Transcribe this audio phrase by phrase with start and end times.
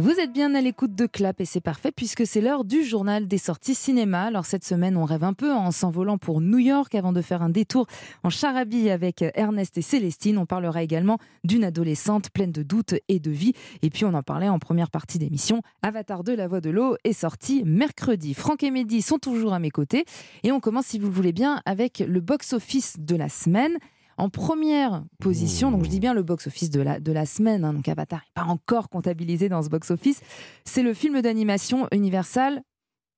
[0.00, 3.26] Vous êtes bien à l'écoute de Clap et c'est parfait puisque c'est l'heure du journal
[3.26, 4.26] des sorties cinéma.
[4.26, 7.42] Alors cette semaine, on rêve un peu en s'envolant pour New York avant de faire
[7.42, 7.88] un détour
[8.22, 10.38] en Charabie avec Ernest et Célestine.
[10.38, 13.54] On parlera également d'une adolescente pleine de doutes et de vie.
[13.82, 15.62] Et puis on en parlait en première partie d'émission.
[15.82, 18.34] Avatar 2, La Voix de l'eau est sorti mercredi.
[18.34, 20.04] Franck et Mehdi sont toujours à mes côtés.
[20.44, 23.78] Et on commence, si vous le voulez bien, avec le box-office de la semaine.
[24.18, 27.72] En première position, donc je dis bien le box-office de la, de la semaine, hein,
[27.72, 30.20] donc Avatar n'est pas encore comptabilisé dans ce box-office,
[30.64, 32.62] c'est le film d'animation Universal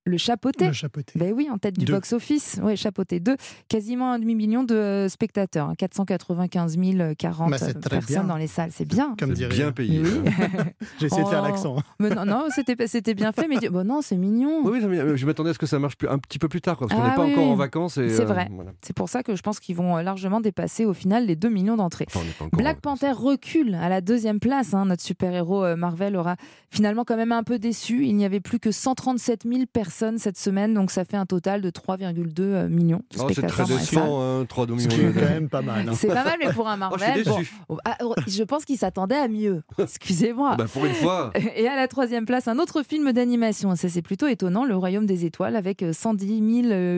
[0.05, 0.67] le chapeauté.
[0.69, 1.13] Le chapeauté.
[1.19, 2.59] Ben oui, en tête du box-office.
[2.63, 3.37] Oui, chapeauté 2.
[3.69, 5.69] Quasiment un demi-million de euh, spectateurs.
[5.69, 6.77] hein, 495
[7.19, 8.25] 040 Bah, c'est très personnes bien.
[8.25, 8.71] dans les salles.
[8.73, 9.15] C'est bien.
[9.19, 9.51] Comme dirait.
[9.55, 10.01] bien payé.
[10.01, 10.09] Oui.
[10.99, 11.47] J'ai essayé de faire Oh.
[11.49, 11.77] l'accent.
[11.99, 13.47] Mais non, non c'était, pas- c'était bien fait.
[13.47, 14.61] Mais dis- bon, non, c'est mignon.
[14.65, 16.61] Oui, oui, mais je m'attendais à ce que ça marche plus- un petit peu plus
[16.63, 17.95] tard, quoi, parce qu'on Ah n'est pas oui, encore en vacances.
[17.95, 18.49] C'est euh, vrai.
[18.51, 18.71] voilà.
[18.83, 21.49] C'est pour ça que je pense qu'ils vont euh, largement dépasser au final les 2
[21.51, 22.07] millions d'entrées.
[22.09, 22.21] Enfin,
[22.51, 22.81] pas Black.
[22.81, 24.73] Panther recule à la deuxième place.
[24.75, 24.87] hein.
[24.87, 26.37] Notre super-héros euh, Marvel aura
[26.71, 28.07] finalement quand même un peu déçu.
[28.07, 31.61] Il n'y avait plus que 137 000 personnes cette semaine, donc ça fait un total
[31.61, 35.13] de 3,2 millions de Oh, c'est très décevant, hein, 3 Ce qui est millions.
[35.15, 35.89] quand même pas mal.
[35.89, 35.93] hein.
[35.95, 37.55] C'est pas mal, mais pour un Oh, je Marvel, suis bon, déçu.
[37.85, 39.63] ah, je pense qu'il s'attendait à mieux.
[39.79, 40.57] Excusez-moi.
[40.57, 41.33] Bah, pour une fois.
[41.57, 43.75] Et à la troisième place, un autre film d'animation.
[43.77, 46.41] Ça, c'est plutôt étonnant, Le Royaume des Étoiles, avec euh, 110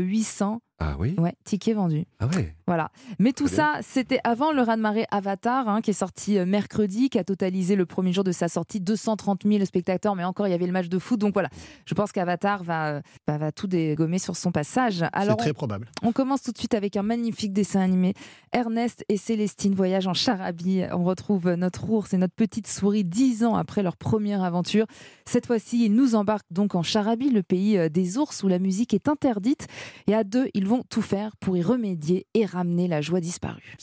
[0.03, 2.05] 800 Ah oui ouais, tickets vendus.
[2.19, 2.91] Ah ouais Voilà.
[3.19, 7.19] Mais tout ça, c'était avant le raz-de-marée Avatar, hein, qui est sorti euh, mercredi, qui
[7.19, 10.17] a totalisé le premier jour de sa sortie 230 000 spectateurs.
[10.17, 11.21] Mais encore, il y avait le match de foot.
[11.21, 11.51] Donc voilà,
[11.85, 15.05] je pense qu'Avatar va, euh, va, tout dégommer sur son passage.
[15.23, 15.89] C'est très probable.
[16.03, 18.15] on commence tout de suite avec un magnifique dessin animé.
[18.53, 20.83] Ernest et Célestine voyagent en Charabie.
[20.93, 24.87] On retrouve notre ours et notre petite souris dix ans après leur première aventure.
[25.25, 28.59] Cette fois-ci, ils nous embarquent donc en Charabie, le pays euh, des ours où la
[28.59, 29.67] musique est interdite.
[30.07, 33.77] Et à deux, ils vont tout faire pour y remédier et ramener la joie disparue.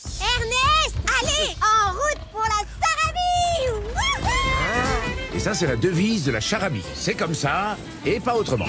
[1.62, 6.84] En route pour la Sarabie Wouhou Et ça, c'est la devise de la charabie.
[6.96, 8.66] C'est comme ça, et pas autrement.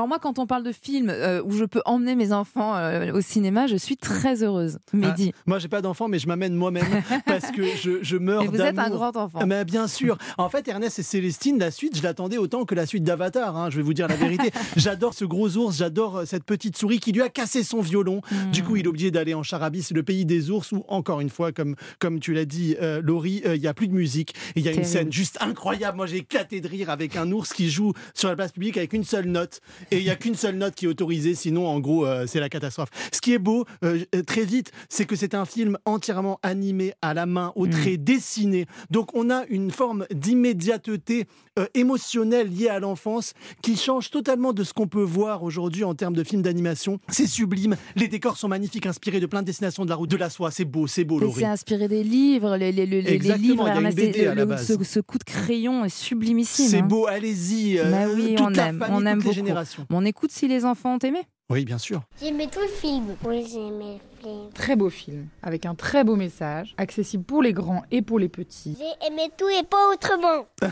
[0.00, 3.12] Alors moi, quand on parle de films euh, où je peux emmener mes enfants euh,
[3.12, 4.78] au cinéma, je suis très heureuse.
[4.94, 6.86] Mehdi, Moi, j'ai pas d'enfant, mais je m'amène moi-même
[7.26, 8.96] parce que je, je meurs et vous êtes un d'amour.
[9.12, 9.40] grand enfant.
[9.42, 10.16] Ah, Mais bien sûr.
[10.38, 13.54] En fait, Ernest et Célestine, la suite, je l'attendais autant que la suite d'Avatar.
[13.58, 14.50] hein, je vais vous dire la vérité.
[14.76, 18.22] j'adore ce gros ours, j'adore euh, cette petite souris qui lui a cassé son violon.
[18.32, 18.52] Hmm.
[18.52, 21.20] Du coup, il est obligé d'aller en Charabie, c'est le pays des ours où, encore
[21.20, 24.34] une fois, comme, comme tu l'as dit, euh, Laurie, il y a plus de musique.
[24.56, 25.98] Il y a une scène juste incroyable.
[25.98, 28.94] Moi, j'ai éclaté de rire avec un ours qui joue sur la place publique avec
[28.94, 29.60] une seule note.
[29.90, 32.38] Et il y a qu'une seule note qui est autorisée, sinon, en gros, euh, c'est
[32.38, 32.90] la catastrophe.
[33.12, 36.92] Ce qui est beau, euh, euh, très vite, c'est que c'est un film entièrement animé
[37.02, 38.66] à la main, au trait dessiné.
[38.90, 41.26] Donc, on a une forme d'immédiateté
[41.60, 45.94] euh, émotionnelle liée à l'enfance qui change totalement de ce qu'on peut voir aujourd'hui en
[45.94, 46.98] termes de films d'animation.
[47.08, 47.76] C'est sublime.
[47.96, 50.50] Les décors sont magnifiques, inspirés de plein de destinations de la route de la soie.
[50.50, 51.20] C'est beau, c'est beau.
[51.36, 54.66] C'est inspiré des livres, les, les- les- les Exactement, livres, le- la le- base.
[54.66, 56.66] ce, ce coup de crayon est sublimissime.
[56.68, 56.86] C'est hein.
[56.86, 57.78] beau, allez-y.
[57.78, 59.34] euh, Bah oui, toute on la aime, famille, on aime toutes les beaucoup.
[59.34, 59.86] générations.
[59.90, 61.20] On écoute si les enfants ont aimé.
[61.50, 62.02] Oui, bien sûr.
[62.22, 63.06] J'aimais tout le film.
[63.26, 64.50] Oui, j'aimais le film.
[64.54, 68.28] Très beau film, avec un très beau message, accessible pour les grands et pour les
[68.28, 68.76] petits.
[68.78, 70.46] J'ai aimé tout et pas autrement.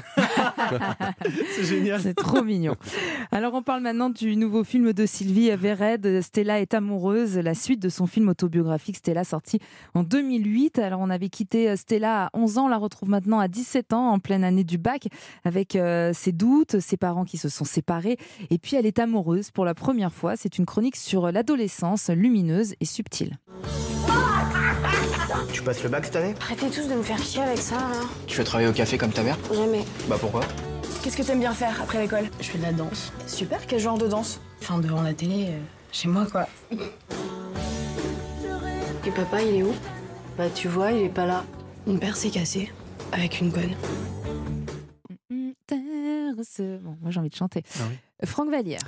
[1.56, 2.00] C'est génial.
[2.00, 2.76] C'est trop mignon.
[3.32, 7.80] Alors on parle maintenant du nouveau film de Sylvie Vered, Stella est amoureuse, la suite
[7.80, 9.58] de son film autobiographique Stella sorti
[9.94, 10.78] en 2008.
[10.78, 14.10] Alors on avait quitté Stella à 11 ans, on la retrouve maintenant à 17 ans
[14.10, 15.08] en pleine année du bac
[15.44, 18.18] avec euh, ses doutes, ses parents qui se sont séparés
[18.50, 20.36] et puis elle est amoureuse pour la première fois.
[20.36, 23.37] C'est une chronique sur l'adolescence lumineuse et subtile.
[25.52, 28.00] Tu passes le bac cette année Arrêtez tous de me faire chier avec ça, là.
[28.26, 29.84] Tu vas travailler au café comme ta mère Jamais.
[30.08, 30.40] Bah pourquoi
[31.02, 32.28] Qu'est-ce que t'aimes bien faire après l'école?
[32.40, 33.12] Je fais de la danse.
[33.26, 34.40] Super, quel genre de danse?
[34.62, 35.58] Enfin, devant la télé, euh,
[35.92, 36.46] chez moi, quoi.
[39.06, 39.72] Et papa, il est où?
[40.36, 41.44] Bah, tu vois, il est pas là.
[41.86, 42.70] Mon père s'est cassé.
[43.12, 43.74] Avec une conne.
[45.30, 45.50] Mm,
[46.42, 47.62] ce- Bon, moi j'ai envie de chanter.
[47.78, 47.96] Ah oui.
[48.28, 48.80] Franck Vallière.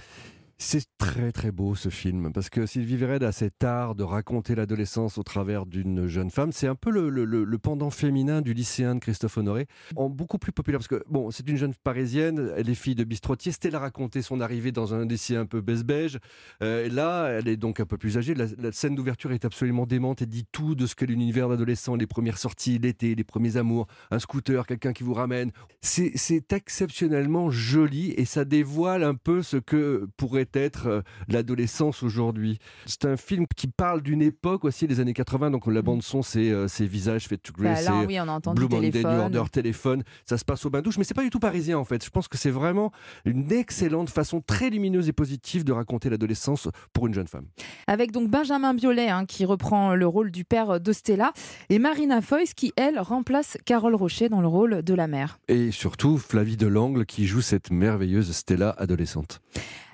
[0.63, 4.55] C'est très très beau ce film parce que Sylvie Vered a cet art de raconter
[4.55, 6.53] l'adolescence au travers d'une jeune femme.
[6.53, 9.67] C'est un peu le, pendant féminin du lycéen de Christophe Honoré,
[9.97, 13.53] beaucoup plus populaire parce que bon, c'est une jeune parisienne, elle est fille de bistrotier.
[13.53, 16.19] Stella a raconté son arrivée dans un lycée un peu beige
[16.63, 18.35] Euh, là, elle est donc un peu plus âgée.
[18.35, 22.07] La, scène d'ouverture est absolument démente et dit tout de ce qu'est l'univers d'adolescent, les
[22.07, 25.53] premières sorties, l'été, les premiers amours, un scooter, quelqu'un qui vous ramène.
[25.81, 32.59] C'est exceptionnellement joli et ça dévoile un peu ce que pourrait être euh, l'adolescence aujourd'hui.
[32.87, 35.51] C'est un film qui parle d'une époque aussi, les années 80.
[35.51, 38.19] Donc la bande son, c'est euh, ces visages faits to grey, Bah, c'est oui,
[38.55, 39.07] Blue Monday, New.
[39.07, 40.03] Order, téléphone.
[40.25, 42.05] Ça se passe au bain douche, mais c'est pas du tout parisien en fait.
[42.05, 42.93] Je pense que c'est vraiment
[43.25, 47.47] une excellente façon très lumineuse et positive de raconter l'adolescence pour une jeune femme.
[47.87, 51.33] Avec donc Benjamin Biolay hein, qui reprend le rôle du père de Stella
[51.69, 55.39] et Marina Foïs qui, elle, remplace Carole Rocher dans le rôle de la mère.
[55.49, 59.41] Et surtout Flavie Delangle qui joue cette merveilleuse Stella adolescente.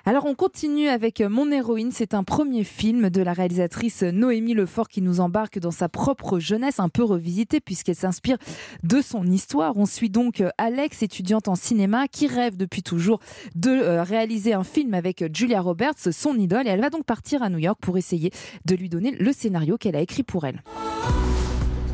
[0.07, 4.87] Alors on continue avec Mon héroïne, c'est un premier film de la réalisatrice Noémie Lefort
[4.87, 8.37] qui nous embarque dans sa propre jeunesse un peu revisitée puisqu'elle s'inspire
[8.83, 9.75] de son histoire.
[9.75, 13.19] On suit donc Alex, étudiante en cinéma, qui rêve depuis toujours
[13.55, 17.43] de euh, réaliser un film avec Julia Roberts, son idole, et elle va donc partir
[17.43, 18.31] à New York pour essayer
[18.63, 20.63] de lui donner le scénario qu'elle a écrit pour elle.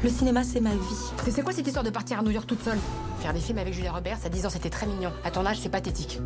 [0.03, 1.31] Le cinéma, c'est ma vie.
[1.31, 2.77] C'est quoi cette histoire de partir à New York toute seule?
[3.21, 5.09] Faire des films avec Julia Roberts à 10 ans, c'était très mignon.
[5.23, 6.19] À ton âge, c'est pathétique.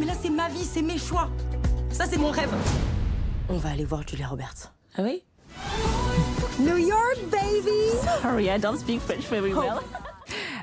[0.00, 1.28] Mais là, c'est ma vie, c'est mes choix.
[1.90, 2.48] Ça, c'est mon rêve.
[3.50, 4.72] On va aller voir Julia Roberts.
[4.96, 5.22] Ah oui?
[6.58, 9.80] New York, baby Sorry, I don't speak French very well.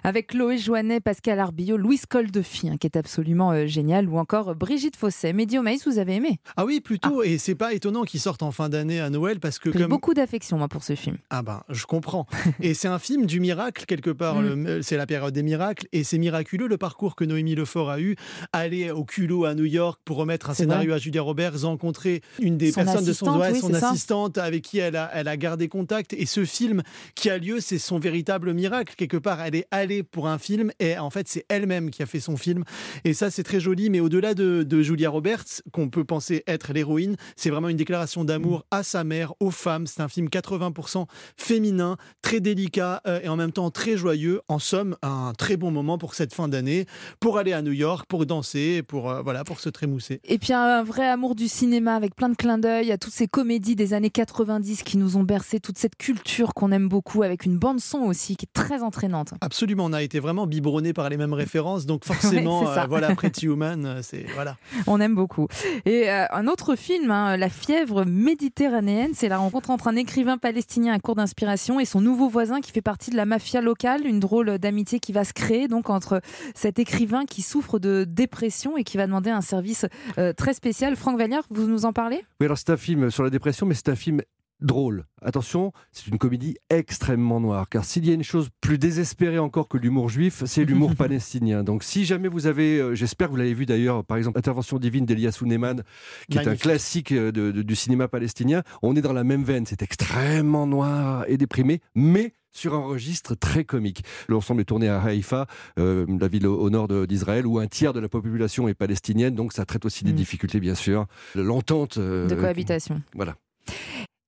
[0.07, 4.55] Avec Chloé Joannet, Pascal Arbillot, Louise Coldefi, hein, qui est absolument euh, génial, ou encore
[4.55, 5.33] Brigitte Fosset.
[5.33, 7.23] Mehdi Omaïs, vous avez aimé Ah oui, plutôt.
[7.23, 9.89] Et c'est pas étonnant qu'il sorte en fin d'année à Noël parce que J'ai comme
[9.89, 11.17] beaucoup d'affection moi pour ce film.
[11.29, 12.25] Ah ben, je comprends.
[12.61, 14.37] et c'est un film du miracle, quelque part.
[14.41, 14.81] Mm.
[14.81, 15.87] C'est la période des miracles.
[15.91, 18.15] Et c'est miraculeux le parcours que Noémie Lefort a eu.
[18.53, 20.95] Aller au culot à New York pour remettre un scénario vrai.
[20.95, 23.89] à Julia Roberts, rencontrer une des Son personnes de son, oui, son ça.
[23.89, 26.13] assistante avec qui elle a, elle a gardé contact.
[26.13, 26.81] Et ce film
[27.13, 28.93] qui a lieu, c'est son véritable miracle.
[28.95, 32.05] Quelque part, elle est allée pour un film et en fait, c'est elle-même qui a
[32.05, 32.63] fait son film.
[33.03, 33.89] Et ça, c'est très joli.
[33.89, 38.23] Mais au-delà de, de Julia Roberts, qu'on peut penser être l'héroïne, c'est vraiment une déclaration
[38.23, 39.87] d'amour à sa mère, aux femmes.
[39.87, 41.05] C'est un film 80%
[41.37, 44.41] féminin, très délicat euh, et en même temps très joyeux.
[44.47, 46.85] En somme, un très bon moment pour cette fin d'année,
[47.19, 50.19] pour aller à New York, pour danser, pour euh, voilà, pour se trémousser.
[50.23, 53.27] Et puis un vrai amour du cinéma avec plein de clins d'œil à toutes ces
[53.27, 57.45] comédies des années 90 qui nous ont bercé toute cette culture qu'on aime beaucoup avec
[57.45, 59.33] une bande son aussi qui est très entraînante.
[59.41, 63.47] Absolument, on a été vraiment biberonné par les mêmes références, donc forcément, euh, voilà, Pretty
[63.47, 64.57] Woman, euh, c'est voilà.
[64.85, 65.47] On aime beaucoup.
[65.85, 70.37] Et euh, un autre film, hein, La fièvre méditerranéenne, c'est la rencontre entre un écrivain
[70.37, 74.05] palestinien à court d'inspiration et son nouveau voisin qui fait partie de la mafia locale,
[74.05, 76.21] une drôle d'amitié qui va se créer donc entre
[76.55, 79.85] cet écrivain qui souffre de dépression et qui va demander un service
[80.17, 80.95] euh, très spécial.
[80.95, 82.23] Franck Vallière, vous nous en parlez?
[82.39, 84.21] Oui, alors c'est un film sur la dépression, mais c'est un film
[84.59, 85.05] drôle.
[85.21, 89.67] Attention, c'est une comédie extrêmement noire, car s'il y a une chose plus désespérée encore
[89.67, 91.63] que l'humour juif, c'est l'humour palestinien.
[91.63, 94.77] Donc si jamais vous avez, euh, j'espère que vous l'avez vu d'ailleurs, par exemple, Intervention
[94.79, 95.83] divine d'Elias Ouneman,
[96.29, 99.43] qui est un classique euh, de- de- du cinéma palestinien, on est dans la même
[99.43, 104.03] veine, c'est extrêmement noir et déprimé, mais sur un registre très comique.
[104.27, 105.45] L'ensemble est tourné à Haïfa,
[105.77, 109.35] euh, la ville au, au nord d'Israël, où un tiers de la population est palestinienne,
[109.35, 110.15] donc ça traite aussi des Mm.
[110.15, 111.05] difficultés, bien sûr.
[111.35, 111.97] L'entente...
[111.97, 113.35] euh, de cohabitation Voilà.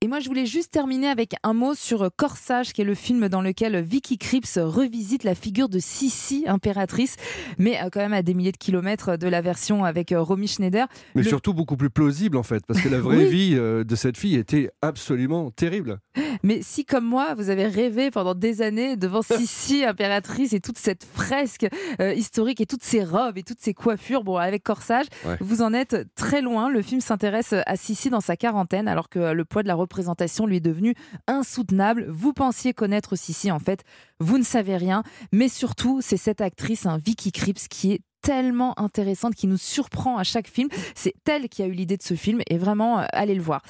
[0.01, 3.27] Et moi, je voulais juste terminer avec un mot sur Corsage, qui est le film
[3.27, 7.17] dans lequel Vicky Krieps revisite la figure de Sissi, impératrice,
[7.57, 10.47] mais euh, quand même à des milliers de kilomètres de la version avec euh, Romy
[10.47, 10.87] Schneider.
[11.15, 13.29] Mais Le- surtout beaucoup plus plausible en fait, parce que la vraie Oui.
[13.29, 15.99] vie euh, de cette fille était absolument terrible.
[16.43, 20.77] Mais si, comme moi, vous avez rêvé pendant des années devant Sissi, impératrice, et toute
[20.77, 21.67] cette fresque
[21.99, 25.35] euh, historique, et toutes ces robes, et toutes ces coiffures, bon, avec Corsage, Ouais.
[25.41, 26.69] vous en êtes très loin.
[26.69, 30.45] Le film s'intéresse à Sissi dans sa quarantaine, alors que le poids de la représentation
[30.45, 30.93] lui est devenu
[31.27, 32.05] insoutenable.
[32.09, 33.83] Vous pensiez connaître Sissi, en fait,
[34.19, 35.03] vous ne savez rien.
[35.31, 40.17] Mais surtout, c'est cette actrice, hein, Vicky Krieps, qui est tellement intéressante, qui nous surprend
[40.17, 40.69] à chaque film.
[40.93, 43.61] C'est elle qui a eu l'idée de ce film, et vraiment, euh, allez le voir.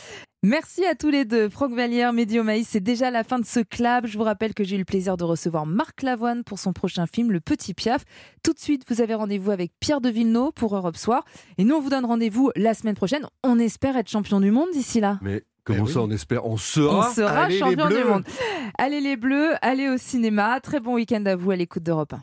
[0.42, 1.50] Merci à tous les deux.
[1.50, 4.08] Franck Vallière, Mehdi Omaïs, c'est déjà la fin de ce club.
[4.08, 7.06] Je vous rappelle que j'ai eu le plaisir de recevoir Marc Lavoine pour son prochain
[7.08, 8.06] film, Le Petit Piaf.
[8.42, 11.26] Tout de suite, vous avez rendez-vous avec Pierre de Villeneuve pour Europe Soir.
[11.58, 13.26] Et nous, on vous donne rendez-vous la semaine prochaine.
[13.44, 15.20] On espère être champion du monde d'ici là.
[15.22, 15.94] Mais comment Eh oui.
[15.94, 18.06] ça, on espère On On sera sera allez les champion du Bleus.
[18.06, 18.24] monde.
[18.78, 20.60] Allez les Bleus, allez au cinéma.
[20.62, 22.20] Très bon week-end à vous à l'écoute d'Europe 1.